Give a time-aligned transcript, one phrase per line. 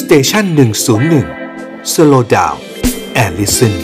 [0.00, 1.26] station หนึ่งศูนย์หนึ่ง
[1.92, 3.74] slow down and listen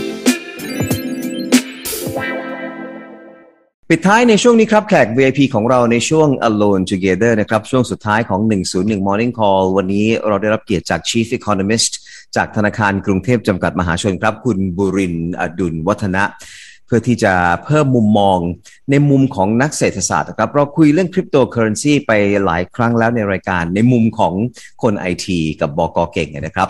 [3.89, 8.41] ปิดท้ายในช่วงนี้ครับแขก VIP ของเราในช่วง Alone Together นะครับ ช่วงสุดท้ายของ
[8.75, 11.93] 101 Morning Call วันนี้เราได้รับเกียรติจาก Chief Economist
[12.37, 16.25] จากธนาคารกรุงเทพจำกัดมหาชนครับ คุณบุรินอดุลวัฒนะ
[16.95, 17.35] เพื่อที่จะ
[17.65, 18.39] เพิ่มมุมมอง
[18.91, 22.13] ในมุมของนักเศรษฐศาสตร์ครับ เราคุยเรื่องคริปโตเคอเรนซีไป
[22.45, 24.35] หลายครั้งแล้วในรายการในมุมของ
[24.83, 26.69] คนไอทีกับบอกอเก่งนะครับ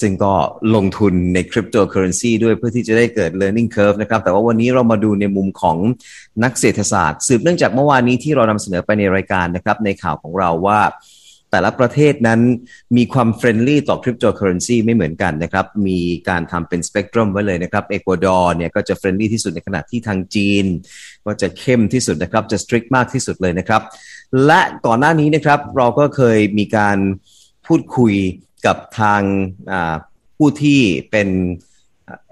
[0.00, 0.32] ซึ่งก็
[0.74, 5.76] ลงทุนในคริปโตเคอเรนซีด้วยเพื่อที่จะได้เกิด learning curve นะครับ แต่ว่าวันนี้เรามาดูในมุมของ
[6.44, 10.80] นักเศรษฐศาสตร์ สืบเนื่องจากเมื่อวานนี้ที่เรานำเสนอไปในรายการนะครับ ในข่าวของเราว่า
[11.56, 12.40] แต่ละประเทศนั้น
[12.96, 15.98] มีความ friendly ต่อคริปโตเคอเรนซีไม่เหมือนกันนะครับ มี
[16.28, 20.64] การทำเป็นสเปกตรัมไว้เลยนะครับ เอกวาดอร์เนี่ยก็จะ friendly ที่สุดในขณะที่ทางจีน
[21.26, 23.82] ก็จะเข้มที่สุดนะครับ จะสตริกมากที่สุดเลยนะครับ
[24.46, 26.98] และก่อนหน้านี้นะครับเราก็เคยมีการ
[27.66, 28.14] พูดคุย
[28.66, 29.22] กับทาง
[30.36, 31.28] ผู้ที่เป็น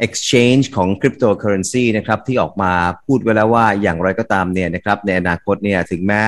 [0.06, 2.72] exchange ของ cryptocurrency นะครับที่ออกมา
[3.06, 6.24] พูดไว้แล้วว่าอย่างไรก็ตามเนี่ยนะครับในอนาคตเนี่ยถึงแม้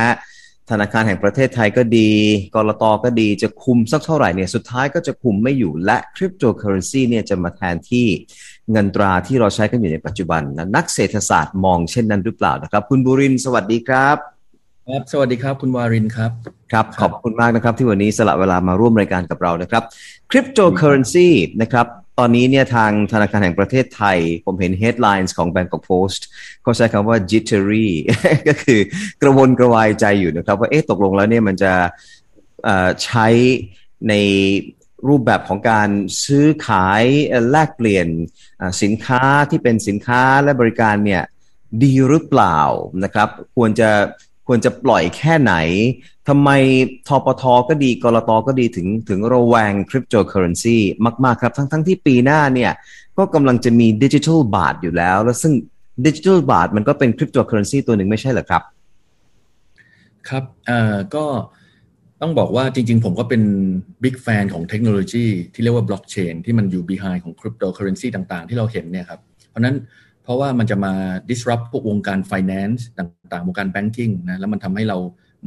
[0.70, 2.10] ธนาคารแห่งประเทศไทยก็ดี
[2.54, 8.06] กรตก็ดีจะคุมสักเท่าไหร่เนี่ยสุดท้ายก็จะคุมไม่อยู่และคริปโตเคอเรนซีเนี่ยจะมาแทนที่
[8.70, 14.16] เงินตราที่เราใช้กันอยู่ในปัจจุบันนะนักเศรษฐศาสตร์มองเช่นนั้นหรือเปล่านะครับ คุณบุรินสวัสดีครับ
[14.86, 16.30] ครับสวัสดีครับ คุณวารินครับ
[16.72, 19.82] ครับ ขอบคุณมากนะครับ ที่วันนี้สละเวลามาร่วมรายการกับเรานะครับ
[20.30, 21.28] คริปโตเคอเรนซี
[21.62, 21.86] นะครับ
[22.20, 26.22] ตอนนี้เนี่ยทางธนาคารแห่งประเทศไทย ผมเห็น headlines ของ Bangkok Post
[26.62, 27.88] เขาใช้คำว่า jittery
[28.48, 28.80] ก็คือ
[29.22, 31.72] กระวนกระวายใจอยู่นะครับว่าเอ๊ะตกลงแล้วเนี่ยมันจะ
[33.04, 33.26] ใช้
[34.08, 34.14] ใน
[35.08, 35.88] รูปแบบของการ
[36.24, 37.04] ซื้อขาย
[37.50, 38.08] แลกเปลี่ยน
[38.82, 41.22] สินค้าที่เป็นสินค้าและบริการเนี่ย
[41.82, 42.58] ดีหรือเปล่า
[43.04, 43.90] นะครับ ควรจะ
[44.46, 45.54] ควรจะปล่อยแค่ไหน
[46.28, 46.50] ทำไม
[47.08, 47.42] ธปท.
[47.68, 48.30] ก็ดี ก.ล.ต.
[48.46, 50.76] ก็ดีถึงถึงระแวงคริปโตเคอเรนซี
[51.24, 52.72] มาก ๆ ครับ ทั้งทั้งที่ปีหน้าเนี่ย
[53.18, 55.52] ก็กำลังจะมีดิจิทัลบาทอยู่แล้ว แล้วซึ่ง
[56.06, 58.62] ดิจิทัลบาทมันก็เป็นคริปโตเคอเรนซีตัวหนึ่งไม่ใช่เหรอครับ
[60.28, 61.24] ครับเอ่อก็
[62.22, 63.42] ต้องบอกว่าจริง ๆ ผมก็เป็น
[64.02, 69.76] big fan ของเทคโนโลยีที่เรียกว่าบล็อกเชนที่มันอยู่ behind ของคริปโตเคอเรนซีต่าง ๆ ที่เราเห็นเนี่ยครับ เพราะนั้น
[70.26, 70.92] เพราะว่ามันจะมา
[71.30, 74.98] disrupt พวกวงการ finance ต่างๆ วงการ banking นะแล้วมันทำให้เรา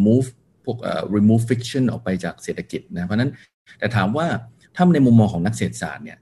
[0.05, 0.27] move
[0.65, 3.31] พวก uh, remove friction ออกไปจากเศรษฐกิจนะเพราะนั้น
[3.79, 4.27] แต่ถามว่า
[4.75, 6.17] ถ้าในมุมมองของนักเศรษฐศาสตร์เนี่ย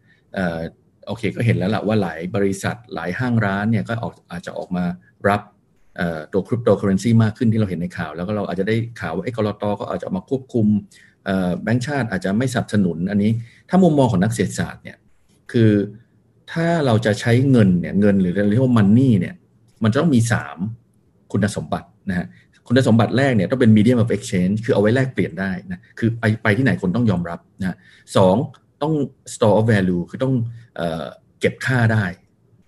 [1.07, 4.83] โอเคก็เห็นแล้วล่ะว่าหลายบริษัทหลายห้างร้านเนี่ยก็ออกอาจจะออกมา
[5.27, 5.41] รับ
[6.33, 10.67] ตัวคริปโตเคอเรนซีมากขึ้นที่เราเห็นในข่าว แล้วก็เราอาจจะได้ข่าวว่าไอ้กรตก็อาจจะมาควบคุม
[11.63, 13.31] แบงก์ชาติอาจจะไม่สนับสนุนอันนี้
[13.69, 14.97] ถ้ามุมมองของนักเศรษฐศาสตร์เนี่ย
[15.51, 15.71] คือ
[16.51, 19.35] ถ้าเราจะใช้เงินเนี่ยเงินหรือเรียกว่ามันนี่เนี่ย
[19.83, 20.19] มันต้องมี
[20.75, 22.27] 3 คุณสมบัตินะฮะ
[22.67, 27.75] คุณสมบัติแรกเนี่ยต้องเป็น medium of exchange คือเอาไว้แลกเปลี่ยนได้นะคือไปไปที่ไหนคนต้องยอมรับนะ
[28.15, 28.35] สอง
[28.81, 28.93] ต้อง
[29.33, 30.33] store of value คือต้อง
[30.75, 31.05] เออ
[31.39, 32.03] เก็บค่าได้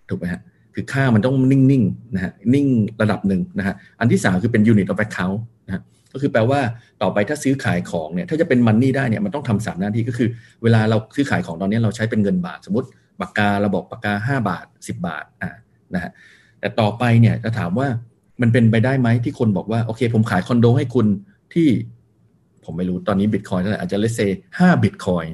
[0.10, 0.42] ถูกไหมฮะ
[0.76, 2.68] คือค่ามันต้องนิ่งๆนะฮะนิ่ง
[3.02, 5.82] ระดับหนึ่งนะฮะอันที่ 3 คือเป็น unit of account นะฮะ
[6.14, 6.60] ก็คือแปลว่า
[7.02, 10.30] ต่อไปถ้าซื้อขายของเนี่ยถ้าจะเป็นมันนี่ได้เนี่ยมันต้องทำสามหน้าที่ก็คือ
[10.64, 12.88] เวลาเราซื้อขายของตอนนี้เราใช้เป็นเงินบาทสมมติ
[13.22, 15.52] ปากกาเราบอกปากกา 5 บาท 10 บาทอ่า
[15.94, 16.12] นะฮะ
[16.60, 17.88] แต่ต่อไปเนี่ยจะถามว่า
[18.42, 21.08] มันเป็นไปได้ไหมที่คนบอกว่าโอเค ผมขายคอนโดให้คุณ
[21.54, 21.68] ที่
[22.66, 24.20] ผมไม่รู้ตอนนี้บิตคอยเท่าไหร่อาจจะเลเซ
[24.60, 25.26] ห้าบิตคอย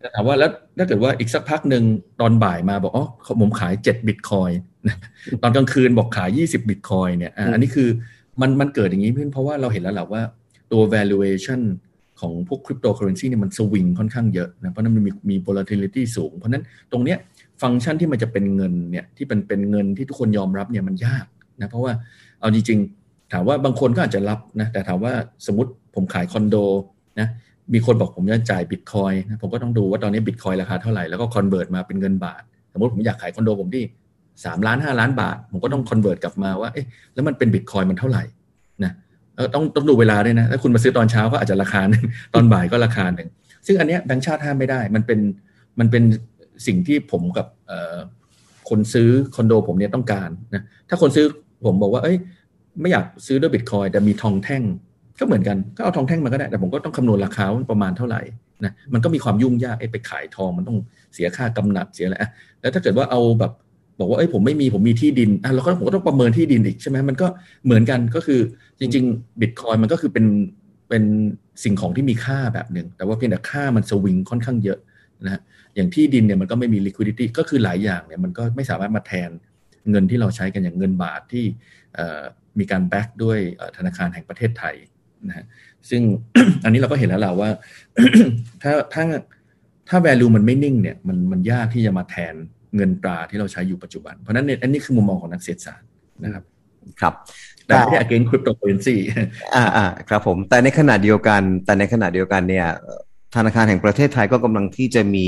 [0.00, 1.82] แต่ถามว่าแล้วถ้าเกิดว่าอีกสักพักหนึ่ง
[2.20, 3.06] ตอนบ่ายมาบอกอ๋อ
[3.40, 4.50] ผมขายเจ็ดบิตคอย
[5.42, 7.88] ตอนกลางคืนบอกขายยี่สิบบิตคอยเนี่ยอันนี้คือ
[8.40, 10.22] มันมันเกิดอย่างนี้เพื่อเพราะว่าเราเห็นแล้วแหละว่า
[10.72, 11.60] ตัว valuation
[12.20, 17.18] ของพวกคริปโตเคอเรนซีเนี่ยมันสวิงค่อนข้างเยอะนะเพราะนั้นมันมีมี volatility สูง เพราะนั้นตรงเนี้ย
[17.62, 21.24] ฟังก์ชันที่มันจะเป็นเงินเนี่ยที่เป็นเป็นเงินที่ทุกคนยอมรับเนี่ยมันยาก
[21.60, 21.92] นะเพราะว่า
[22.40, 25.12] เอาจริงๆ ถามว่าบางคนก็อาจจะรับนะแต่ถามว่า
[25.46, 26.56] สมมติผมขายคอนโด
[27.20, 27.28] นะ
[27.72, 32.42] มีคนบอกผมจะจ่ายบิตคอยนะผมก็ต้องดูว่าตอนนี้บิตคอยราคาเท่าไหร่แล้วก็คอนเวิร์ตมาเป็นเงินบาท
[32.72, 33.84] สมมติผมอยากขายคอนโดผมที่
[34.44, 38.22] สามล้านห้าล้านบาท ผมก็ต้องคอนเวิร์ตกลับมาว่าเอ๊ะแล้วมันเป็นบิตคอยมันเท่าไหร่
[39.54, 42.04] ต้องต้องดูเวลาด้วยนะ ถ้าคุณมาซื้อตอนเช้าก็อาจจะราคาหนึ่ง
[42.34, 43.28] ตอนบ่ายก็ราคาหนึ่ง
[43.66, 45.20] ซึ่งอันเนี้ยแบงค์ชาติห้ามไม่ได้ มันเป็น
[45.78, 46.02] มันเป็น
[46.66, 47.46] สิ่งที่ผมกับ
[48.68, 51.26] คนซื้อคอนโดผมเนี่ยต้องการนะถ้าคนซื้อ
[51.66, 52.16] ผมบอกว่า เอ้ย
[52.80, 54.62] ไม่อยากซื้อด้วยบิตคอยแต่มีทองแท่ง
[55.20, 58.22] ก็เหมือนกันก็เอาทองแท่งมาก็ได้ แต่ผมก็ต้องคำนวณราคาประมาณเท่าไหร่
[58.64, 60.78] นะมันก็มีความยุ่งยากไอ้ไปขายทองมันต้อง
[61.14, 62.16] เสียค่ากำหนัดเสียอะไร
[62.60, 63.52] แล้วถ้าเกิดว่าเอาแบบ
[63.98, 67.26] บอกว่าเอ้ยผมไม่มีผมมีที่ดินอะเราก็ผมก็ต้องประเมินที่ดินอีกใช่ไหมมันก็
[67.64, 68.40] เหมือนกันก็คือ
[68.80, 70.26] จริงๆบิตคอยมันก็คือเป็น
[70.88, 71.04] เป็น
[71.64, 74.78] สิ่งของที่มีค่าแบบหนึ่งแต่ว่าเพียงแต่ค่ามันสวิงค่อนข้างเยอะ
[75.24, 75.40] นะฮะ
[75.74, 79.30] อย่างที่ดินเนี่ยมันก็ไม่มี liquidity ก็คือหลายอย่างเนี่ยมันก็ไม่สามารถมาแทน
[79.90, 81.44] เงินที่เราใช้กันอย่างเงินบาทที่
[82.58, 83.38] มีการแบ็กด้วย
[83.76, 84.74] ธนาคารแห่งประเทศไทย
[85.28, 85.46] นะฮะ
[85.90, 86.02] ซึ่ง
[86.64, 87.50] อันนี้เราก็เห็นแล้วแหละว่า
[88.62, 89.04] ถ้าถ้า
[89.88, 92.34] ถ้า value มันไม่นิ่งเนี่ยมันมันยากที่จะมาแทน
[92.76, 95.88] เงินตราที่เราใช้อยู่ปัจจุบัน เพราะนั้นเนี่ยอันนี้คือมุมมองของนักเศรษฐศาสตร์
[96.24, 96.44] นะครับ
[97.00, 97.14] ครับ
[97.66, 98.96] แต่ไม่ได้ against cryptocurrency
[99.56, 102.66] อ่าอ่าครับผม แต่ในขณะเดียวกัน แต่ในขณะเดียวกันเนี่ย
[103.36, 105.26] ธนาคารแห่งประเทศไทยก็กำลังที่จะมี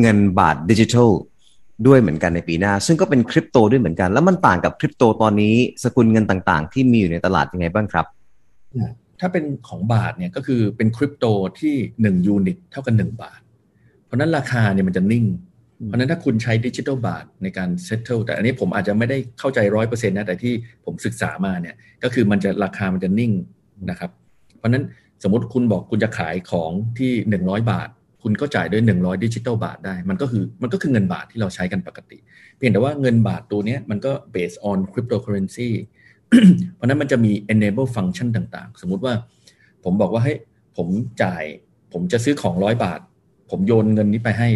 [0.00, 1.10] เงินบาทดิจิทัล
[1.86, 5.54] ด้วยเหมือนกันในปีหน้า ซึ่งก็เป็นคริปโตด้วยเหมือนกัน แล้วมันต่างกับคริปโตตอนนี้
[5.84, 8.06] สกุลเงินต่างๆ ที่มีอยู่ในตลาดยังไงบ้างครับ
[9.20, 11.24] ถ้าเป็นของบาทเนี่ยก็คือเป็นคริปโต
[11.60, 13.40] ที่1 unit เท่ากัน 1 บาท
[14.04, 15.24] เพราะนั้นราคาเนี่ยมันจะนิ่ง
[15.86, 20.52] เพราะนั้นถ้าคุณใช้ดิจิทัลบาทในการ settle แต่อันนี้ผมอาจจะไม่ได้เข้าใจร้อยเปอร์เซ็นต์นะ แต่ที่
[20.84, 23.32] ผมศึกษามาเนี่ย ก็คือมันจะราคามันจะนิ่ง
[23.90, 24.10] นะครับ
[24.58, 24.84] เพราะนั้น
[25.22, 27.88] สมมติคุณบอกคุณจะขายของที่หนึ่งร้อยบาท
[28.22, 32.18] คุณก็จ่ายด้วยหนึ่งร้อยดิจิตอลบาทได้ มันก็คือมันก็คือเงินบาทที่เราใช้กันปกติ
[32.56, 35.70] เพียงแต่ว่าเงินบาทตัวนี้มันก็ based on cryptocurrency
[36.74, 39.14] เพราะนั้นมันจะมี enable function ต่างๆ สมมุติว่า
[39.84, 40.34] ผมบอกว่าให้
[40.76, 40.88] ผม
[41.22, 41.44] จ่าย
[41.92, 43.00] ผมจะซื้อของร้อยบาท
[43.50, 44.48] ผมโยนเงินนี้ไปให้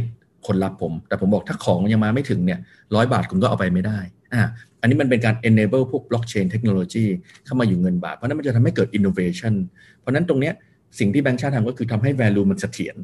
[0.47, 2.59] คนรับผม แต่ผมบอกถ้าของยังมาไม่ถึงเนี่ย
[2.95, 3.99] ร้อยบาทคุณก็เอาไปไม่ได้
[4.35, 4.43] อ่า
[4.81, 7.05] อันนี้มันเป็นการ enable พวก blockchain technology
[7.45, 9.55] เข้ามาอยู่เงินบาท เพราะนั้นมันจะทำให้เกิด innovation
[9.99, 10.55] เพราะนั้นตรงเนี้ย
[10.99, 12.97] สิ่งที่แบงก์ชาติทำก็คือทำให้ value มันเสถียร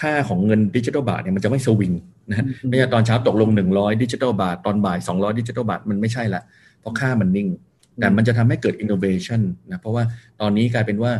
[0.00, 1.92] ค่าของเงินดิจิทัลบาทเนี่ยมันจะไม่สวิง
[2.30, 6.42] นะไม่ใช่ตอนเช้าตกลง 100 ดิจิทัลบาท ตอนบ่าย 200 ดิจิทัลบาท มันไม่ใช่ละ
[6.80, 7.48] เพราะค่ามันนิ่ง
[8.00, 9.40] แต่มันจะทำให้เกิด innovation
[9.70, 10.02] นะ เพราะว่า
[10.40, 11.12] ตอนนี้กลายเป็นว่า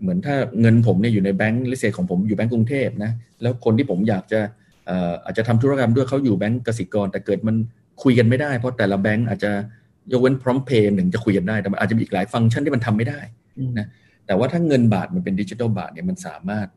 [0.00, 3.12] เหมือนถ้าเงินผมเนี่ยอยู่ในแบงก์ลิเซของผมอยู่แบงก์กรุงเทพนะ
[3.42, 4.40] แล้วคนที่ผมอยากจะ
[5.24, 7.56] อาจจะทำธุรกรรมด้วยเขาอยู่แบงก์กสิกร แต่เกิดมัน
[8.02, 9.50] คุยกันไม่ได้ เพราะแต่ละแบงก์อาจจะ
[10.12, 13.20] ยกเว้นพร้อมเพย์หนึ่งจะคุยกันได้แต่อาจจะมีอีกหลายฟังก์ชันที่มันทำไม่ได้
[13.78, 13.86] นะ
[14.26, 16.68] แต่ว่าถ้าเงินบาทมันเป็นดิจิทัลบาทเนี่ยมันสามารถ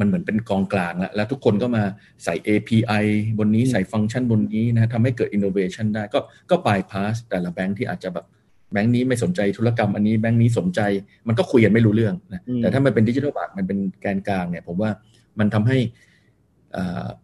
[0.00, 1.82] มันเหมือนเป็นกองกลางแล้วแล้วทุกคนก็มา
[2.24, 3.04] ใส่ API
[3.38, 6.18] บนนี้ใส่ฟังก์ชันบนนี้นะทำให้เกิด innovation ได้ก็
[6.50, 8.26] ก็ปลายพาสแต่ละแบงค์ที่อาจจะแบบ
[8.74, 10.80] แบงค์นี้ไม่สนใจธุรกรรมอันนี้แบงค์นี้สนใจ
[11.28, 14.90] มันก็คุยกันไม่รู้เรื่องนะแต่ถ้ามันเป็นดิจิทัลบาทมันเป็นแกนกลางเนี่ยผมว่า
[15.38, 15.78] มันทำให้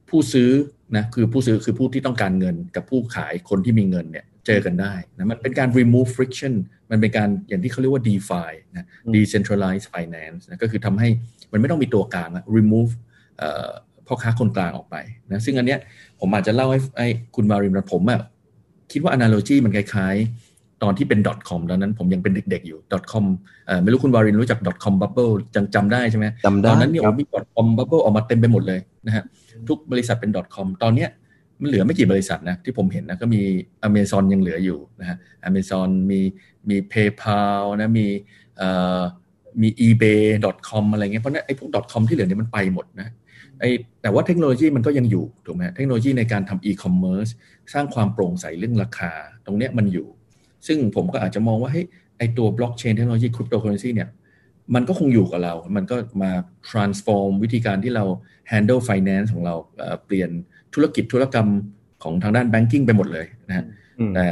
[0.08, 0.50] ผู้ซื้อ
[0.97, 6.55] นะคือผู้ซื้อคือผู้ที่ต้องการเงินกับผู้ขายคนที่มีเงินเนี่ยเจอกันได้นะมันเป็นการ remove friction
[6.91, 11.08] มันเป็นการอย่างที่เขาเรียกว่า DeFi นะ decentralized finance นะก็คือทำให้
[11.52, 12.93] มันไม่ต้องมีตัวกลาง remove
[14.06, 14.97] พ่อค้าคนกลางออกไป
[15.31, 15.81] นะซึ่งอันเนี้ย
[16.20, 18.20] ผมอาจจะเล่าให้ให้คุณมารินผมอะ
[18.93, 20.50] คิดว่า analogy มันคล้ายๆ
[20.82, 22.79] ตอนที่เป็น .com ตอนนั้นผมยังเป็นเด็กๆอยู่
[23.12, 23.25] .com
[23.82, 27.25] ไม่รู้คุณวารินรู้จัก .com bubble จังจำได้ใช่ไหมจำได้ตอนนั้นเนี่ยมี
[27.55, 29.25] .com bubble ออกมาเต็มไปหมดเลยนะฮะ
[29.69, 31.11] ทุกบริษัทเป็น .com ตอนเนี้ย
[31.61, 33.41] มันเหลือไม่กี่บริษัทนะที่ผมเห็นนะก็มี
[33.88, 35.17] Amazon ยังเหลืออยู่นะฮะ
[35.49, 36.21] Amazon มี
[36.69, 38.06] มี PayPal นะมี
[38.59, 38.69] เอ่
[39.00, 39.03] อ
[39.62, 43.09] มี eBay.com อะไรเงี้ยเพราะนั้นไอ้พวก .com ที่เหลือเนี่ยมันไปหมดนะ
[43.61, 43.71] ไอ้
[44.03, 47.31] แต่ว่าเทคโนโลยีมันก็ยังอยู่ถูกไหมเทคโนโลยีในการทำ e-commerce
[47.73, 49.12] สร้างความโปร่งใสเรื่องราคา
[49.47, 50.06] ตรงเนี้ยมันอยู่
[50.67, 51.87] ซึ่งผมก็อาจจะมองว่าเฮ้ย
[52.19, 54.09] ไอ้ตัว blockchain เทคโนโลยี cryptocurrency เนี่ย
[54.75, 56.31] มันก็คงอยู่กับเรา มันก็มา
[56.71, 58.05] transform วิธีการที่เรา
[58.53, 59.55] handle finance ของเรา
[60.07, 60.31] เปลี่ยน
[60.75, 61.49] ธุรกิจธุรกรรม
[62.03, 63.65] ของทางด้าน banking ไปหมดเลยนะฮะ
[64.15, 64.27] แต่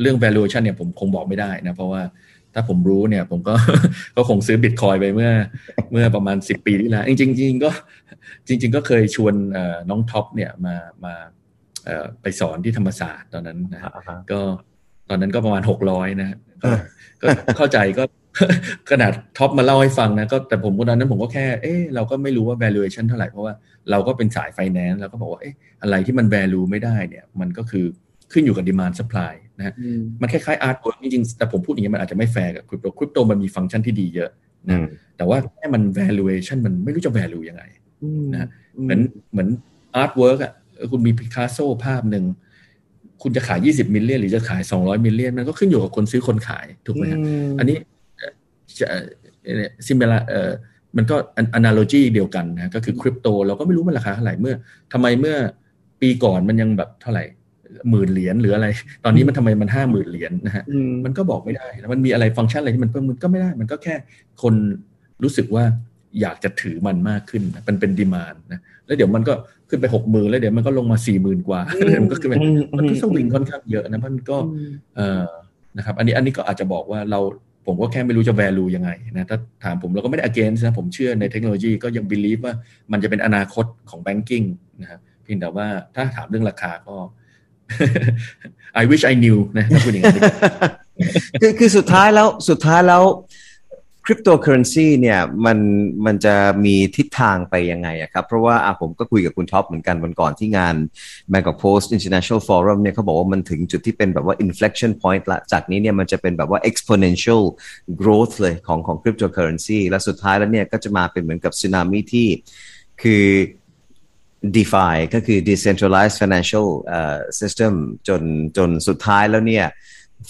[0.00, 2.02] เรื่อง valuation เนี่ยผมคงบอกไม่ได้นะ เพราะว่า
[2.54, 3.54] ถ้าผมรู้เนี่ยผมก็
[4.16, 5.30] ก็คงซื้อบิตคอยไปเมื่อ
[5.92, 7.70] เมื่อประมาณสิบปีที่แล้วจริงจริงก็
[8.46, 9.34] จริง ๆ ก็เคยชวน
[9.90, 11.14] น้องท็อปเนี่ยมามา
[12.22, 13.82] ไปสอนที่ธรรมศาสตร์ตอนนั้นนะ
[14.32, 14.40] ก็
[15.10, 16.36] ตอนนั้นก็ประมาณหกร้อยนะ
[17.22, 17.26] ก็
[17.56, 18.04] เข้าใจก็
[18.90, 23.54] ขนาดท็อปมาเล่าให้ฟังนะก็แต่ผมตอนนั้นผมก็แค่ เออเราก็ไม่รู้ว่า valuation เท่าไหร่เพราะว่า
[23.90, 27.84] เราก็เป็นสายไฟแนนซ์แล้วก็บอกว่าเอ๊ะอะไรที่มัน value ไม่ได้เนี่ย มันก็คือ
[28.32, 29.74] ขึ้นอยู่กับ demand supply นะฮะ
[30.20, 34.30] มันคล้ายๆ art work จริงๆแต่ผมพูดอย่างนี้มันอาจจะไม่แฟร์กับคริปโตคริปโตมันมีฟังก์ชันที่ดีเยอะ
[34.68, 34.78] นะ
[35.16, 37.62] แต่ว่าแค่มัน valuation มันไม่รู้จะ value ยังไง
[38.32, 38.48] นะ
[38.82, 39.00] เหมือน
[39.32, 39.48] เหมือน
[40.02, 40.52] art work อะ
[40.90, 42.24] คุณมีพิคาโซภาพหนึ่ง
[43.22, 47.18] คุณจะขาย 20 million หรือจะขาย 200 million มันก็ขึ้นอยู่กับคนซื้อคนขายถูกไหมฮะ
[47.58, 47.76] อันนี้
[48.80, 48.86] จะ
[49.86, 50.50] similar เอ่อ
[50.96, 51.16] มันก็
[51.54, 54.54] analogy เดียวกันนะก็คือคริปโตเราก็ไม่รู้มันราคาเท่าไหร่เมื่อ
[54.92, 55.36] ทำไมเมื่อ
[56.00, 57.24] ปีก่อนมันยังแบบเท่าไหร่
[57.90, 58.66] หมื่นเหรียญหรืออะไร
[59.04, 60.64] ตอนนี้มันทำไมมันห้าหมื่นเหรียญนะฮะ
[61.04, 63.94] มันก็บอกไม่ได้แล้วมันมีอะไรฟังก์ชันอะไรที่มันเพิ่มมันก็ไม่ได้ มันก็แค่
[64.42, 64.54] คน
[65.22, 65.64] รู้สึกว่า
[66.20, 69.34] อยากจะถือมันมากขึ้นมันเป็นดีมานนะแล้วเดี๋ยวมันก็
[69.68, 71.60] ขึ้นไปหกหมื่นแล้วเดี๋ยวมันก็ลงมาสี่หมื่นกว่า
[72.02, 74.36] มันก็คือมันก็สวิงค่อนข้างเยอะนะมันก็
[74.96, 75.26] เออ
[75.76, 77.20] นะครับ อันนี้อันนี้ก็อาจจะบอกว่าเรา
[77.66, 82.54] ผมก็แค่ไม่รู้จะ value ยังไงนะถ้าถามผมเราก็ไม่ได้ against นะผมเชื่อในเทคโนโลยีก็ยัง believe ว่า
[82.92, 84.46] มันจะเป็นอนาคตของ banking
[84.80, 86.96] นะครับเพียงแต่ว่าถ้าถามเรื่องราคาก็
[88.80, 90.22] I wish I knew นะถ้าพูดอย่างนี้
[91.40, 93.02] คือคือสุดท้ายแล้วสุดท้ายแล้ว
[94.06, 95.58] คริปโตเคอเรนซีเนี่ยมัน
[96.06, 96.34] มันจะ
[96.64, 100.74] มีทิศทางไปยังไงครับ เพราะว่าผมก็คุยกับคุณท็อปเหมือนกันวันก่อนที่งาน
[101.32, 107.42] Bangkok Post International Forum เนี่ยเขาบอกว่ามันถึงจุดที่เป็นแบบว่า inflection point ละจากนี้เนี่ยมันจะเป็นแบบว่า exponential
[108.00, 112.28] growth เลยของของคริปโตเคอเรนซีและสุดท้ายแล้วเนี่ยก็จะมาเป็นเหมือนกับสึนามิที่
[113.02, 113.24] คือ
[114.54, 116.66] DeFi ก็คือ Decentralized Financial
[116.98, 117.74] uh, System
[118.08, 118.22] จน
[118.56, 119.66] จนสุดท้ายแล้วเนี่ย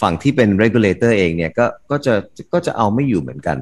[0.00, 2.14] ฝั่งที่เป็น regulator เองเนี่ยก็ก็จะ
[2.52, 3.58] ก็จะเอาไม่อยู่เหมือนกัน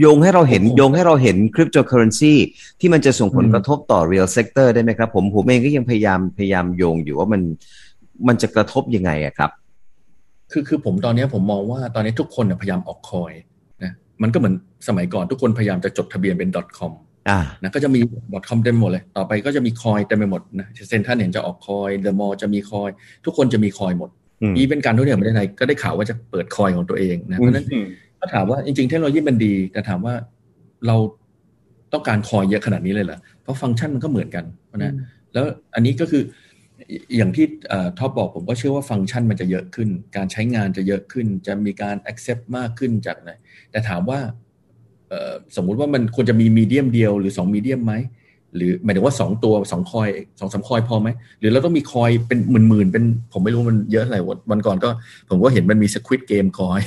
[0.00, 2.34] โยงให้เราเห็นโอ้โหโยงให้เราเห็นคริปโตเคอเรนซี
[2.80, 7.42] ที่มันจะส่งผลกระทบต่อ real sector ได้ไหมครับ ผมผมเองก็ยังพยายามพยายามโยงอยู่ว่ามัน
[8.28, 9.50] มันจะกระทบยังไงอะครับ
[10.52, 13.32] คือคือผมตอนเนี้ยผมมองว่าตอนนี้ทุกคนน่ะพยายามออกคอย
[13.82, 13.92] นะ
[14.22, 14.54] มันก็เหมือน
[14.88, 16.92] สมัยก่อนทุกคนพยายามจะจดทะเบียนเป็น .com
[17.28, 18.00] อ่านะก็จะมี
[18.48, 22.88] .com เต็มไปหมดเลย ต่อไปก็จะมีคอยเต็มไปหมดนะเซนท่านเห็นจะออกคอยเดอะมอลจะมีคอย
[23.24, 24.10] ทุกคนจะมีคอยหมด
[24.42, 27.66] อืมอีเป็นการท่องเที่ยวประเทศไทยก็ได้ข่าวว่าจะเปิดคอยของตัวเองนะเพราะฉะนั้น
[28.20, 30.14] ก็ถามว่าจริง ๆ เทคโนโลยีมันดี แต่ถามว่า
[30.86, 30.96] เรา
[31.92, 34.44] ต้องการคอยเยอะขนาดนี้เลยเหรอเพราะฟังก์ชันมันก็เหมือนกัน
[34.76, 34.92] นะ
[35.32, 35.44] แล้ว
[35.74, 36.22] อันนี้ก็คือ
[37.16, 37.46] อย่างที่
[37.98, 43.30] ท็อปบอกผมก็เชื่อว่าฟังก์ชันมันจะเยอะขึ้น การใช้งานจะเยอะขึ้น จะมีการ accept มากขึ้นจากไหน
[43.70, 44.20] แต่ถามว่า
[45.08, 47.94] เอ่อสมมุติว่ามันควรจะมีมีเดียมเดียวหรือ2มีเดียมไหม
[48.56, 50.08] หรือหมายถึงว่า 2 ตัว2คอย
[50.40, 51.08] สองสามคอยพอไหม
[51.40, 54.90] หรือเราต้องมีคอยเป็นหมื่นๆเป็นผมไม่รู้มันเยอะอะไรวันวันก่อนก็
[55.30, 56.80] ผมก็เห็นมันมีสควิตเกมคอย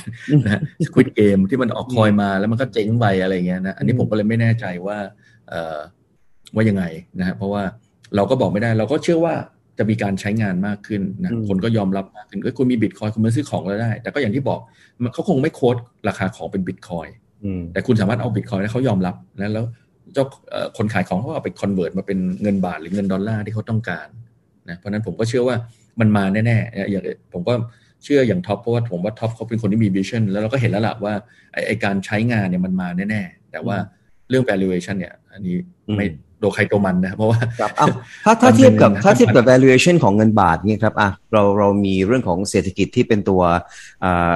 [0.46, 4.98] นะฮะสควิตเกมที่มันออกคอยมาแล้วมันก็เจ๊งไปอะไรเงี้ยนะอันนี้ผมก็เลยไม่แน่ใจว่า
[5.50, 5.78] เอ่อ
[6.56, 6.84] ว่ายังไง
[7.20, 7.64] นะฮะเพราะว่า
[8.16, 9.36] เราก็บอกไม่ได้ เราก็เชื่อว่า
[9.78, 14.60] จะมีการใช้งานมากขึ้นนะอืมคนก็ยอมรับมากขึ้นเอ้ยคุณมีบิตคอยน์คุณมาซื้อของแล้วได้ แต่ก็อย่างที่บอก
[15.02, 15.76] มันเขาคงไม่ quote
[16.08, 17.08] ราคาของเป็นบิตคอยน์
[17.44, 19.66] อืมแต่คุณสามารถเอาบิตคอยน์แล้วเขายอมรับนะแล้ว
[20.14, 24.08] เจ้าเอ่อคนขายของเขาเอาไป convert มาเป็นเงินบาทหรือเงินดอลลาร์ที่เขาต้องการ
[24.70, 25.56] นะเพราะฉะนั้นผมก็เชื่อว่า
[26.00, 27.54] มันมาแน่ๆนะอย่างผมก็
[28.04, 31.14] เชื่ออย่างท็อปเพราะว่าผมว่าท็อปเขาเป็นคนที่มี vision แล้วเราก็เห็นแล้วล่ะว่า
[31.54, 33.78] ไอ้ไอ้การใช้งานเนี่ยมันมาแน่ๆ แต่ว่า
[34.30, 35.56] เรื่อง valuation เนี่ย อันนี้
[35.98, 37.90] ไม่อืมโดนใครตัวมันนะครับเพราะว่าครับอ้าว
[38.26, 43.42] ถ้าถ้ามันเป็นเทียบกับนะถ้าเทียบกับมัน valuation ของเงินบาทเนี่ยครับอะเราเรามีเรื่องของเศรษฐกิจที่เป็นตัว
[44.04, 44.36] อ่า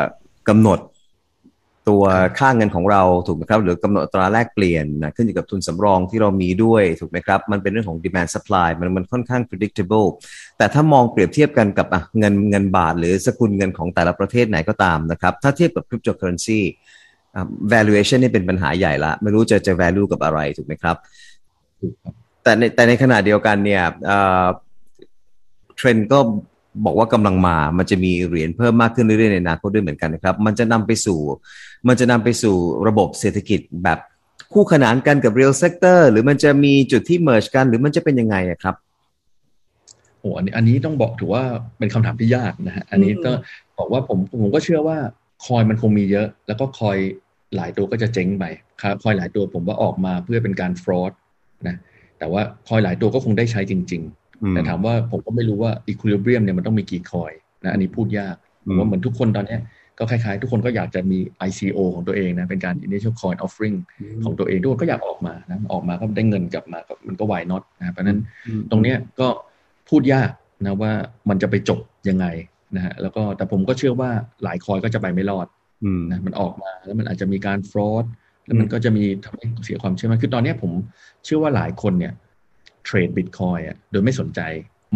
[0.50, 0.80] กำหนด
[1.90, 2.04] ตัว
[2.40, 10.08] ค่าเงินของเราถูกไหมครับหรือกำหนดอัตราแลกเปลี่ยนนะขึ้นอยู่กับทุนสำรองที่เรามีด้วยถูกไหมครับ มันเป็นเรื่องของ demand supply มันมันค่อนข้าง predictable
[10.58, 16.60] แต่ถ้ามองเปรียบเทียบกันกับอะเงินเงินบาท หรือสกุลเงินของแต่ละประเทศไหนก็ตามนะครับ ถ้าเทียบกับ cryptocurrency
[17.36, 17.42] อะ
[17.74, 20.96] valuation นี่เป็นปัญหาใหญ่ละ ไม่รู้จะจะ value กับอะไรถูกไหมครับ
[22.44, 23.84] แต่ในแต่ในขณะเดียวกันเนี่ย
[25.78, 26.20] เทรนด์ก็
[26.86, 31.20] บอกว่ากำลังมา มันจะมีเหรียญเพิ่มมากขึ้นเรื่อยๆในอนาคตด้วยเหมือนกันนะครับ มันจะนำไปสู่
[31.88, 32.56] มันจะนำไปสู่
[32.88, 34.00] ระบบเศรษฐกิจแบบ
[34.54, 38.76] คู่ขนานกันกับ real sector หรือมันจะมีจุดที่ merge กัน หรือมันจะเป็นยังไงอะครับ
[40.20, 41.44] โอ้อันนี้อันนี้ต้องบอกถือว่า
[41.78, 43.32] เป็นคำถามที่ยากนะฮะอันนี้ก็
[43.78, 44.98] บอกว่าผมผมก็เชื่อว่า
[45.46, 46.98] คอยมันคงมีเยอะ แล้วก็คอย
[47.56, 48.46] หลายตัวก็จะเจ๊งไป
[48.82, 51.12] ครับคอยหลายตัวผมว่าออกมาเพื่อเป็นการฟรอด
[51.68, 51.78] นะ
[52.20, 54.19] แต่ว่าคอยหลายตัวก็คงได้ใช้จริงอืมๆ
[54.52, 57.32] แต่ถามว่าผมก็ไม่รู้ว่าอีค i ลิเบียมเนี่ยมันต้องมีกี่คอย
[57.64, 59.62] นะอันนี้พูดยากผมว่าเหมือนทุกคนตอนเนี้ย
[60.00, 63.78] ก็คล้ายๆ ทุกคนก็อยากจะมี ICO ของตัวเองนะ เป็นการ initial coin offering
[64.24, 68.20] ของตัวเอง ทุกคนก็อยากออกมานะออกมาก็ได้เงินกลับมาก็มันก็ why not นะเพราะฉะนั้น
[68.72, 69.28] ตรงเนี้ยก็
[69.90, 70.32] พูดยาก
[70.66, 70.92] นะว่า
[71.30, 71.80] มันจะไปจบ
[72.10, 72.26] ยังไง
[72.76, 74.10] นะฮะแล้วก็แต่ผมก็เชื่อว่า
[74.44, 75.48] หลายคอยก็จะไปไม่รอด
[75.84, 78.06] อืมนะมันออกมาแล้วมันอาจจะมีการฟรอด
[78.46, 80.72] แล้วมันก็จะมีทำให้เสียความเชื่อมั่นคือตอนเนี้ยผม
[81.26, 82.14] เชื่อว่าหลายคนเนี่ย
[82.90, 84.42] เทรดบิตคอยอะโดยไม่สนใจ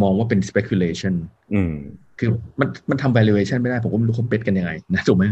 [0.01, 1.13] มองว่าเป็น speculation
[1.53, 1.73] อืม
[2.19, 5.25] คือมันมันทำ valuation ไม่ได้ ผมก็ไม่รู้เขาเบ็ดกันยังไงนะถูกไหม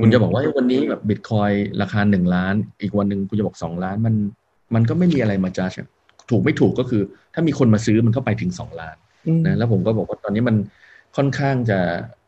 [0.00, 1.50] คุณจะบอกว่าเฮ้ยวันนี้แบบบิตคอย
[1.82, 4.14] ราคาหนึ่งล้าน อีกวันหนึ่งคุณจะบอกสองล้านมัน
[4.74, 5.66] มันก็ไม่มีอะไรมาจ้า
[6.30, 7.02] ถูกไม่ถูกก็คือ
[7.34, 8.96] ถ้ามีคนมาซื้อมันก็ไปถึงสองล้าน
[9.46, 10.56] นะแล้วผมก็บอกว่าตอนนี้มัน
[11.16, 11.78] ค่อนข้างจะ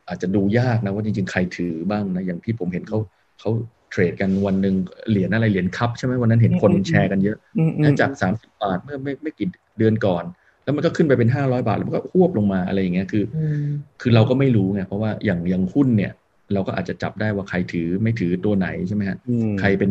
[0.08, 2.98] อาจจะดูยากนะว่าจริงๆใครถือบ้างนะอย่างที่ผมเห็นเขา
[3.40, 3.50] เขา
[3.90, 4.75] เทรดกันวันหนึ่ง
[5.11, 7.37] เหรียญอะไรเหรียญคัพใช่ไหมวันนั้นเห็นคนแชร์กันเยอะ
[7.83, 10.25] นะจากสามสิบบาทเมื่อไม่ไม่กี่เดือนก่อน
[10.64, 13.38] แล้วมันก็ขึ้นไปเป็นห้าร้อยบาท แล้วมันก็ควบลงมาอะไรอย่างเงี้ยคืออ
[14.00, 16.12] คือเราก็ไม่รู้ไงเพราะว่าอย่างอย่างหุ้นเนี่ย
[16.52, 19.18] เราก็อาจจะจับได้ว่าใครถือไม่ถือตัวไหนใช่ไหมฮะ
[19.61, 19.90] ใครเป็น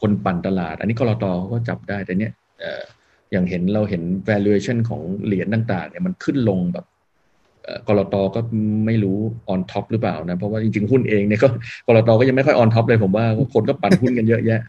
[0.00, 2.82] คนปั่นตลาด อันนี้กรตเขาก็จับได้แต่เนี้ยเอ่อ
[3.32, 6.93] อย่างเห็นเราเห็น valuation ของเหรียญต่างๆเนี่ยมันขึ้นลงแบบเอ่อ
[7.88, 8.40] กรตก็
[8.86, 9.18] ไม่รู้
[9.52, 11.48] on top หรือเปล่านะเพราะว่าจริงๆหุ้นเองเนี่ยก็
[11.86, 14.60] กรตก็ยังไม่ค่อย on top เลยผมว่าคนก็ปั่นหุ้นกันเยอะแยะ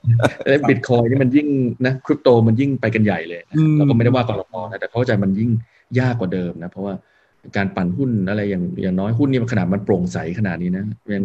[0.48, 1.48] แล้วบิตคอยนี่มันยิ่ง
[1.86, 5.50] นะคริปโตมันยิ่งไปกันใหญ่เลยนะอืมเราก็ไม่ได้ว่ากรตนะแต่เข้าใจมันยิ่ง
[6.00, 6.94] ยากกว่าเดิมนะเพราะว่า
[7.58, 11.24] การปั่นหุ้นอะไรอย่างอย่างน้อยหุ้นนี่มันขนาดมันโปร่งใสขนาดนี้นะยัง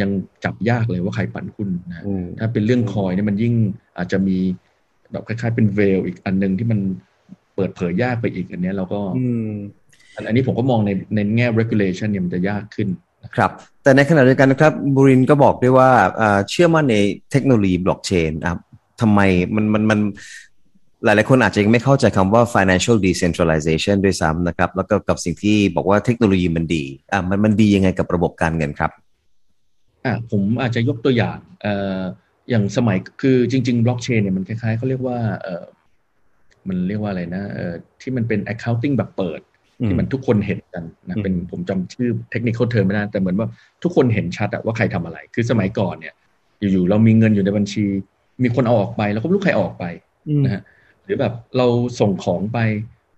[0.00, 0.10] ยัง
[0.44, 3.54] จับยากเลยว่าใครปั่นหุ้นนะอืมถ้าเป็นเรื่องคอยเนี่ยมันยิ่ง
[3.98, 4.38] อาจจะมี
[5.12, 6.80] แบบคล้ายๆเป็นเวลอีกอันหนึ่งที่มัน
[7.54, 9.00] เปิดเผยยากไปอีกอันเนี้ยเราก็
[10.14, 12.88] อืมอันอันนี้ผมก็มองในในแง่ regulation เนี่ยมันจะยากขึ้น
[13.36, 13.50] ครับ
[13.82, 15.90] แต่ในขณะเดียวกันนะครับบุรินก็บอกด้วยว่า
[16.50, 16.96] เชื่อมั่นใน
[17.30, 18.60] เทคโนโลยีบล็อกเชนครับ
[19.00, 19.20] ทำไม
[19.54, 20.00] มันมันมัน
[21.04, 28.90] หลาย ๆ คนอาจจะยังไม่เข้าใจคำว่า financial decentralization ด้วยซ้ำนะครับ แล้วก็กับสิ่งที่บอกว่าเทคโนโลยีมันดีอ่ามันมันดียังไงกับระบบการเงินครับ
[30.04, 32.00] อ่าผมอาจจะยกตัวอย่างเอ่อ
[32.50, 35.64] อย่างสมัยคือจริง ๆ บล็อกเชนเนี่ยมันคล้าย ๆเขาเรียกว่าเอ่อ
[36.68, 39.40] มันเรียกว่าอะไรนะเอ่อที่มันเป็น accounting แบบเปิด
[39.86, 43.48] ที่มันทุกคนเห็นกันนะเป็นผมจำชื่อเทคนิคเทอมไม่ได้แต่เหมือนว่า
[43.82, 46.14] ทุกคนเห็นชัดอะว่าใครทำอะไร คือสมัยก่อนเนี่ย
[46.60, 47.84] อยู่ๆเรามีเงินอยู่ในบัญชี
[48.42, 49.84] มีคนเอาออกไปแล้วก็ไม่รู้ใครออกไป
[50.44, 50.62] นะฮะ
[51.04, 51.66] หรือแบบเรา
[52.00, 52.58] ส่งของไป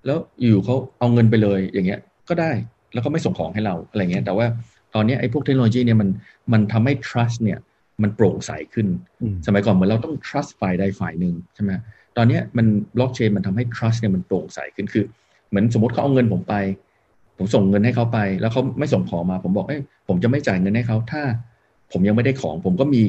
[0.06, 2.50] แล้วอยู่เขาเอาเงินไปเลยอย่างเงี้ยก็ได้
[2.92, 4.47] แล้วก็ไม่ส่งของให้เราอะไรเงี้ยแต่ว่า
[4.94, 6.09] ตอนนี้ไอ้พวกเทคโนโลยีเนี่ยมัน
[6.52, 7.59] มันทำให้ trust เนี่ย
[8.02, 8.87] มันโปร่งใสขึ้น
[9.47, 11.73] สมัยก่อนเหมือนเราต้อง trust ฝ่ายใดฝ่ายหนึ่งใช่ไหม
[12.16, 12.66] ตอนนี้มัน
[12.97, 15.04] บล็อกเชนมันทำให้ trust เนี่ยมันโปร่งใสขึ้นคือ
[15.54, 16.54] เหมือนสมมติเขาเอาเงินผมไป
[17.38, 21.23] ผมส่งเงินให้เขาไป แล้วเขาไม่ส่งของมา ผมบอกเอ้ผมจะไม่จ่ายเงินให้เขาถ้า
[21.92, 23.02] ผมยังไม่ได้ของ ผมก็มี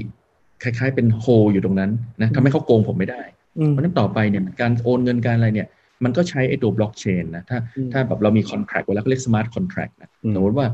[0.64, 3.22] คล้าย ๆ เป็นโฮอยู่ตรงนั้นนะทำให้เขาโกงผมไม่ได้
[3.70, 5.68] เพราะนั้นต่อไปเนี่ยการโอนเงินการอะไรเนี่ย
[6.04, 7.58] มันก็ใช้ไอ้ตัวบล็อกเชนนะถ้า
[7.92, 10.68] ถ้าแบบเรามี contract ไว้แล้วเขาเรียก smart contract นะสมมติว่า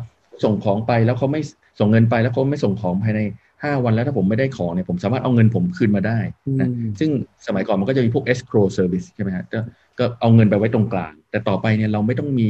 [0.43, 1.41] ส่งของไปแล้วเขาไม่
[1.79, 3.19] ส่งเงินไปแล้วเขาไม่ส่งของภายใน
[3.63, 6.19] ห้าวันแล้วถ้าผมไม่ได้ของเนี่ยผมสามารถเอาเงินผมคืนมาได้
[6.61, 7.09] นะซึ่ง
[7.47, 9.59] สมัยก่อนมันก็จะมีพวก escrow service ใช่ไหมฮะก็
[9.99, 12.49] ก็เอาเงินไปไว้ตรงกลาง แต่ต่อไปเนี่ยเราไม่ต้องมี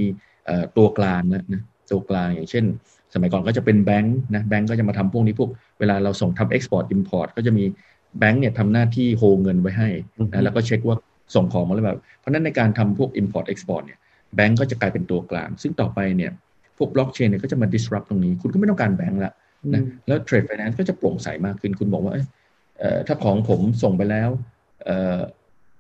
[0.77, 2.65] ตัวกลางแล้วนะตัวกลางอย่างเช่น
[3.13, 5.49] สมัยก่อนก็จะเป็นแบงก์นะแบงก์ก็จะมาทำพวกนี้พวก
[5.79, 7.63] เวลาเราส่งทำ export import ก็จะมี
[8.19, 9.89] แบงก์เนี่ยทำหน้าที่โฮเงินไว้ให้
[10.31, 10.97] นะแล้วก็เช็คว่า
[11.35, 13.99] ส่งของมาแล้วแบบ เพราะนั้นในการทำพวก import export เนี่ย
[14.35, 16.31] แบงก์ก็จะกลายเป็นตัวกลาง ซึ่งต่อไปเนี่ย
[16.77, 19.33] พวกบล็อกเชนเนี่ยก็จะมา disrupt ตรงนี้ คุณก็ไม่ต้องการแบงก์ละ
[19.73, 22.13] นะแล้ว trade finance ก็จะโปร่งใสมากขึ้น คุณบอกว่า
[22.79, 24.29] เออถ้าของผมส่งไปแล้ว
[24.85, 25.19] เออ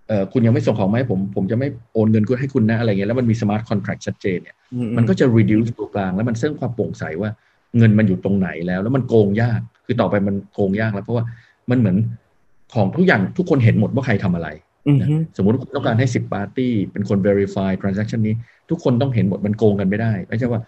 [0.07, 4.55] เออคุณยังไม่ส่งของมาให้ผม ผมจะไม่โอนเงินคุณให้คุณนะอะไรเงี้ยแล้วมันมี smart contract ชัดเจนเนี่ย
[4.97, 7.29] มันก็จะ reduce ตัวกลาง แล้วมันเสริมความโปร่งใสว่า
[7.77, 11.25] เงินมันอยู่ตรงไหนแล้ว แล้วมันโกงยาก คือต่อไปมันโกงยากแล้ว เพราะว่า
[11.69, 11.97] มันเหมือน
[12.73, 14.49] ของทุกอย่างทุกคนเห็นหมดว่าใครทำอะไร
[15.37, 18.35] สมมติคุณต้องการให้สิบปาร์ตี้เป็นคน verify transaction นี้
[18.69, 20.61] ทุกคนต้องเห็นหมดมันโกงกันไม่ได้ไม่ใช่ว่า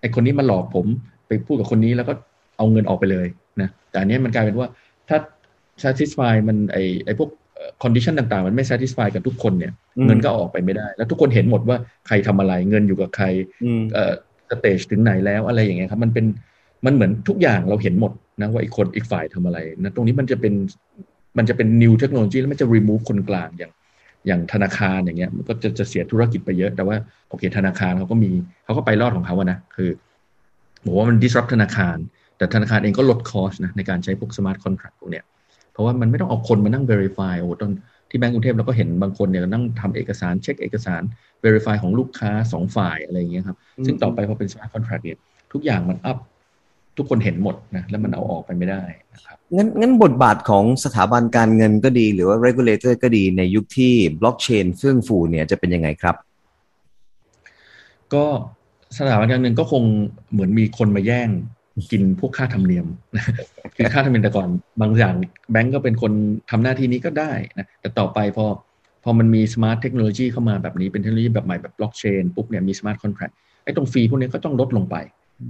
[0.00, 0.86] ไอคนนี้มาหลอกผม
[1.28, 2.12] ไปพูดกับคนนี้แล้วก็
[2.58, 3.26] เอาเงินออกไปเลย
[3.60, 4.68] นะแต่อันนี้มันกลายเป็นว่า
[5.08, 5.18] ถ้า
[5.82, 7.30] satisfy มันไอไอพวก
[7.82, 9.72] condition ต่างๆ มันไม่ satisfy กับทุกคนเนี่ย
[10.06, 13.26] เงินก็ออกไปไม่ได้ แล้วทุกคนเห็นหมดว่าใครทำอะไรเงินอยู่กับใคร
[13.94, 14.12] เอ่อ
[14.50, 16.26] stage ถึงไหนแล้วอะไรอย่างเงี้ยครับ มันเป็น
[16.86, 20.54] มันเหมือนทุกอย่างเราเห็นหมดนะว่าอีกคนอีกฝ่ายทำอะไรนะตรงนี้มันจะเป็น
[21.38, 23.72] มันจะเป็น new technology แล้วมันจะ remove คนกลางอย่าง
[24.26, 26.96] อย่างธนาคารอย่างเงี้ยมันก็จะจะเสียธุรกิจไปเยอะ แต่ว่า
[27.28, 28.30] โอเคธนาคารเขาก็มี
[28.64, 29.88] เขาก็ไปรอดของเขาอะนะคือ
[30.84, 31.96] บอกว่ามัน disrupt ธนาคาร
[32.36, 35.24] แต่ธนาคารเองก็ลด cost นะในการใช้พวก smart contract พวกเนี้ย
[35.72, 37.70] เพราะว่ามันไม่ต้องเอาคนมานั่ง verify โอ้ตอน
[38.10, 41.02] ที่แบงก์กรุงเทพเราก็เห็นบางคนเนี่ยนั่งทำเอกสารเช็คเอกสาร
[41.44, 45.18] verify ของลูกค้าสองฝ่ายอะไรอย่างเงี้ยครับซึ่งต่อไปพอเป็น smart contract เนี่ย
[45.52, 46.18] ทุกอย่างมันอัพ
[46.96, 48.82] ทุกคนเห็นหมดนะแล้วมันเอาออกไปไม่ได้
[49.14, 56.16] นะครับงั้นงั้นบทบาทของสถาบันการเงินก็ดี หรือว่า regulator ก็ดีในยุคที่บล็อกเชนเฟื่องฟูเนี่ยจะเป็นยังไงครับ
[58.14, 58.24] ก็
[58.98, 59.82] สถาบันการเงินก็คง
[60.32, 61.28] เหมือนมีคนมาแย่ง
[61.90, 62.86] กินพวกค่าธรรมเนียม
[63.76, 64.48] คือค่าธรรมเนียมแต่ก่อน
[64.80, 65.14] บางอย่าง
[65.52, 66.12] แบงก์ก็เป็นคน
[66.50, 68.46] ทำหน้าที่นี้ก็ได้นะแต่ต่อไปพอ
[69.04, 73.30] พอมันมี smart technology เข้ามาแบบนี้เป็นเทคโนโลยีแบบใหม่แบบบล็อกเชนปุ๊บเนี่ยมี smart contract
[73.64, 74.96] ไอ้ตรง fee พวกนี้ก็ต้องลดลงไป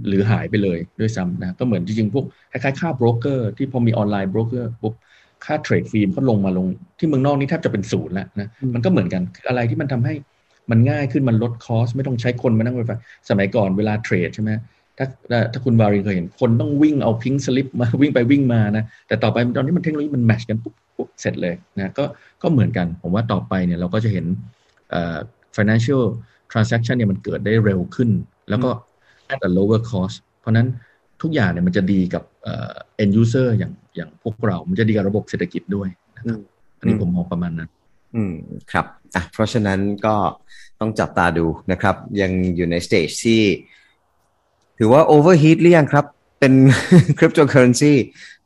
[0.07, 4.93] หรือหายไปเลยด้วยซ้ำนะก็เหมือนจริงๆ พวกคล้ายๆ ค่าโบรกเกอร์ที่พอมี online broker ปุ๊บ
[5.45, 10.13] ค่า trade fee มันก็ลงมาลง ที่เมืองนอกนี่แทบจะเป็นศูนย์แล้วนะมันก็เหมือนกันคืออะไรที่มันทำให้
[10.71, 12.93] มันง่ายขึ้นมันลด cost ไม่ต้องใช้คนมานั่งไป
[13.29, 14.51] สมัยก่อนเวลาเทรดใช่ไหม
[14.97, 15.05] ถ้า
[15.51, 22.03] ถ้าคุณวารินเคยเห็นคนต้องวิ่งเอาพิงสลิปมาวิ่งไปวิ่งมานะแต่ต่อไปตอนนี้มันเทคโนโลยีมันแมชกันปุ๊บปุ๊บเสร็จเลยนะก็
[22.41, 24.25] ก็เหมือนกัน ผมว่าต่อไปเนี่ยเราก็จะเห็น
[25.55, 26.03] financial
[26.51, 28.09] transaction เนี่ยมันเกิดได้เร็วขึ้น
[28.49, 28.69] แล้วก็
[29.33, 30.67] at a lower cost เพราะนั้น
[31.21, 32.23] ทุกอย่างเนี่ยมันจะดีกับ
[33.03, 36.39] end user อย่างอย่างพวกเรา มันจะดีกับระบบเศรษฐกิจด้วยนะครับ
[36.79, 37.69] อันนี้ผมมองประมาณนั้น
[38.15, 38.33] อืม
[38.71, 40.15] ครับอะเพราะฉะนั้นก็
[40.79, 43.41] ต้องจับตาดูนะครับ ยังอยู่ใน stage ที่
[44.77, 46.05] ถือว่า overheat หรือยังครับ
[46.39, 46.53] เป็น
[47.17, 47.93] คริปโตเคอเรนซี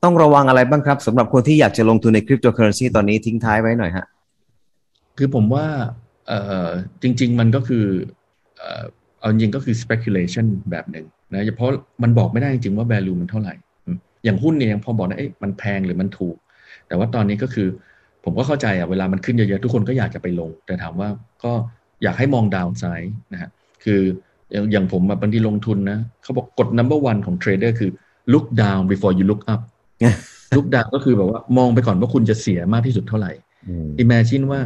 [0.04, 4.06] ต้องระวังอะไรบ้างครับสำหรับคนที่อยากจะลงทุนในคริปโตเคอเรนซีตอนนี้ทิ้งท้ายไว้หน่อยฮะ
[5.18, 5.66] คือผมว่า
[6.28, 6.68] เอ่อ
[7.02, 7.86] จริง ๆ มันก็คือ
[8.58, 8.84] เอ่อ
[9.20, 11.70] เอาจริงก็คือ speculation แบบหนึ่งนะเพราะ
[12.04, 13.54] มันบอกไม่ได้จริงๆว่า value มันเท่าไหร่
[14.24, 16.36] อย่างหุ้นเนี่ยยังพอบอกได้เอ๊ะมันแพงหรือมันถูก
[16.88, 17.68] แต่ว่าตอนนี้ก็คือ
[18.26, 21.10] ผมก็เข้าใจอะเวลามันขึ้นเยอะๆ ทุกคนก็อยากจะไปลง แต่ถามว่า
[21.44, 21.52] ก็
[22.04, 23.50] อยากให้มองดาวน์ไซด์นะฮะ
[23.84, 24.02] คือ
[24.52, 27.90] อย่างอย่างผมบางทีลงทุนนะเขาบอกกฎ number one ของเทรดเดอร์คือ
[28.34, 29.62] look down before you look up
[30.56, 33.32] look down ก็คือแบบว่ามองไปก่อนว่าคุณจะเสียมากที่สุดเท่าไหร่
[34.04, 34.60] imagine ว่า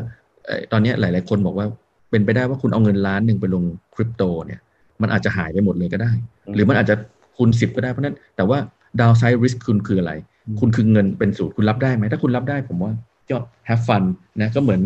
[0.71, 1.67] ตอนนี้หลาย ๆ คนบอกว่า
[2.11, 3.63] เป็นไปได้ว่าคุณเอาเงินล้านหนึ่งไปลง
[3.95, 4.61] คริปโตเนี่ย
[5.01, 6.11] มันอาจจะหายไปหมดเลยก็ได้
[6.55, 6.95] หรือมันอาจจะ
[7.37, 8.57] คูณสิบก็ได้เพราะนั้นแต่ว่า
[9.01, 10.13] ดาวไซด์ริสคุณคืออะไร
[10.59, 12.91] คุณคือเงินเป็นสูตรคุณรับได้ไหมถ้าคุณรับได้ผมว่า
[13.31, 14.03] ก็ have fun
[14.41, 14.81] นะก็เหมือน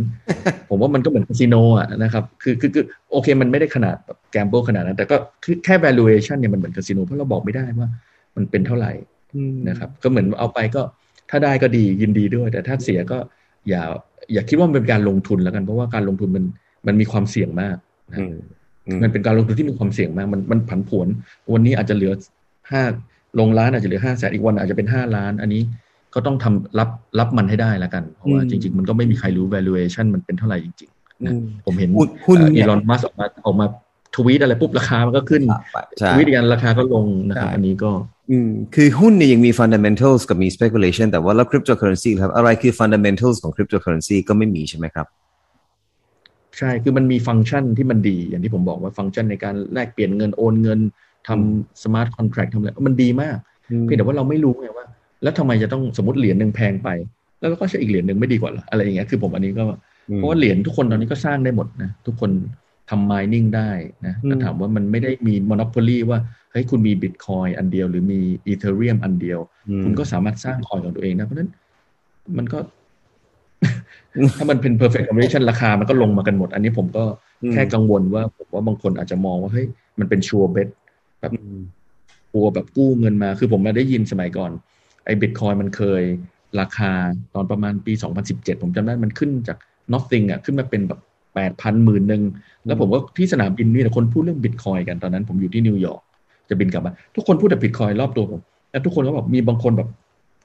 [0.70, 7.90] ผมว่ามันก็เหมือนคาสิโนอะนะครับคือคือคือโอเคมันไม่ได้ขนาดแบบแกมเบิลขนาดนั้น แต่ก็คือแค่ valuation เนี่ยมันเหมือนคาสิโนเพราะเราบอกไม่ได้ว่า
[8.36, 8.92] มันเป็นเท่าไหร่
[9.70, 10.82] นะครับก็เหมือนเอาไปก็
[11.30, 13.18] ถ้าได้ก็ดียินดีด้วย แต่ถ้าเสียก็
[13.70, 13.82] อย่า
[14.34, 16.44] อย่าคิดว่ามันเป็นการลงทุนแล้วกัน เพราะว่าการลงทุนมัน
[16.88, 17.78] มันมีความเสี่ยงมาก
[18.12, 18.18] นะ
[19.04, 21.08] มันเป็นการลงทุนที่มีความเสี่ยงมาก มันมันผันผวน
[21.54, 22.14] วันนี้อาจจะเหลือ
[22.72, 22.84] ห้า
[23.40, 25.62] ลงล้านอาจจะเหลือห้าแสนอีกวันอาจจะเป็นห้าล้าน อันนี้
[26.14, 31.34] ก็ต้องทำรับรับมันให้ได้แล้วกัน เพราะว่าจริง ๆ มันก็ไม่มีใครรู้ valuation มันเป็นเท่าไหร่จริงๆนะ
[31.66, 31.90] ผมเห็น
[32.28, 33.66] หุ้นอีลอนมัสออกมาออกมา
[34.16, 35.44] ทวีตอะไรปุ๊บราคามันก็ขึ้น
[36.10, 37.92] ทวีตกันราคาก็ลงนะครับอันนี้ก็
[38.32, 45.08] อืมคือหุ้นเนี่ยยังมี fundamentals กับมี speculation แต่ว่าแล้ว cryptocurrency ครับ อะไรคือ fundamentals ของ cryptocurrency ก็ไม่มีใช่ไหมครับ
[46.58, 50.80] ใช่ คือมันมีฟังก์ชันที่มันดี อย่างที่ผมบอกว่าฟังก์ชันในการแลกเปลี่ยนเงินโอนเงิน
[51.28, 53.38] ทำ smart contract ทำอะไรมันดีมาก
[53.84, 54.86] เพียงแต่ว่าเราไม่รู้ไงว่า
[55.24, 56.90] แล้วทำไมจะต้องสมมติเหรียญหนึ่งแพงไป
[57.40, 59.64] แล้วก็ใช้อีกเหรียญหนึ่งไม่ดีกว่าหรออะไรอย่างเงี้ยคือผมอันนี้ก็
[60.16, 62.32] เพราะว่าเหรียญทุกคนตอนนี้ก็สร้างได้หมดนะทุกคน
[62.90, 63.72] ทำ mining ได้
[64.06, 66.20] นะแต่ถามว่ามันไม่ได้มี monopoly ว่า
[66.52, 69.40] เฮ้ยคุณมีบิตคอยอันเดียว หรือมีอีเทเรียมอันเดียว
[69.84, 71.50] คุณก็สามารถสร้างคอยของตัวเองนะเพราะนั้น
[72.38, 72.60] มันก็
[74.38, 77.04] ถ้ามันเป็น perfect combination ราคามันก็ลงมากันหมด อันนี้ผมก็
[77.54, 79.68] แค่กังวลว่าผมว่าบางคนอาจจะมองว่าเฮ้ย
[80.00, 80.70] มันเป็น sure bet
[81.22, 81.32] แบบ
[82.34, 86.04] กลัวแบบกู้เงินมา คือผมมาได้ยินสมัยก่อนไอ้บิตคอยน์มันเคย
[86.60, 86.92] ราคา
[87.36, 87.94] ตอนประมาณปี
[88.28, 89.58] 2017 ผมจำได้มันขึ้นจาก
[89.94, 91.00] nothing อะขึ้นมาเป็นแบบ
[91.36, 92.24] แปดพันหมื่นหนึ่ง
[92.66, 96.02] แล้วผมว่าที่สนามบินนี่คนพูดเรื่องบิตคอยน์กันตอนนั้น ผมอยู่ที่นิวยอร์ก
[96.50, 98.42] จะบินกลับมา ทุกคนพูดแต่บิตคอยน์รอบตัวผม
[98.72, 99.90] แล้วทุกคนก็บอกมีบางคนแบบ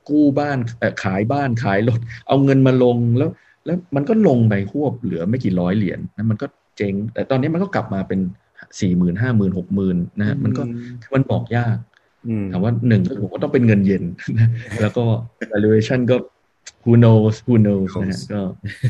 [0.09, 0.59] กู้บ้าน
[1.05, 3.31] ขายบ้านขายรถเอาเงินมาลงแล้ว
[3.66, 6.46] แล้วมันก็ลงไปควบเหลือไม่กี่ร้อยเหรียญนะมันก็
[6.77, 8.20] เจ๊งแต่ตอนนี้มันก็กลับมาเป็น
[8.81, 10.62] สี่หมื่นห้าหมื่นหกหมื่นนะฮะมันก็
[11.14, 11.77] มันบอกยาก
[12.52, 14.02] ถามว่าหนึ่งผมก็ต้องเป็นเงินเย็น
[14.38, 14.48] นะ
[14.80, 15.04] แล้วก็
[15.52, 16.16] valuation ก็
[16.84, 18.40] who knows who knows นะฮะก็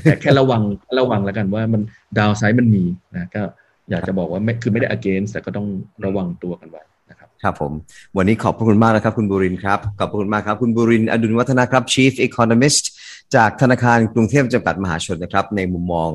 [0.03, 0.63] แต่แค่ระวัง
[0.99, 1.83] ระวังแล้วกันว่ามัน
[2.19, 3.43] ดาวไซด์มันมีนะก็
[3.91, 5.67] อยากจะบอกว่าไม่คือไม่ได้ against แต่ก็ต้อง
[6.05, 7.73] ระวังตัวกันไว้นะครับครับผม
[8.17, 12.85] วันนี้ขอบพระคุณมากนะครับ คุณบุรินครับ ขอบพระคุณมากครับ คุณบุรินอดุลวัฒนะครับ Chief Economist
[13.37, 16.11] จากธนาคารกรุงเทพจำกัดมหาชนนะครับ ในมุมมอง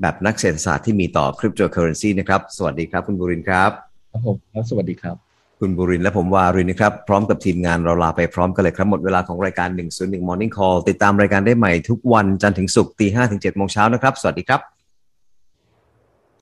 [0.00, 3.70] แบบนักเศรษฐศาสตร์ที่มีต่อ cryptocurrency นะครับ สวัสดีครับ คุณบุรินครับ
[4.10, 4.36] ครับผม
[4.70, 5.23] สวัสดีครับ
[5.60, 14.73] คุณบุรินและผมวารินนะครับ พร้อมกับทีมงานเราลาไปพร้อมกันเลยครับ หมดเวลาของรายการ 101 Morning Call ติดตามรายการได้ใหม่ทุกวันจันทร์ถึงศุกร์ตี5ถึง7โมงเช้านะครับ สวัสดีครับ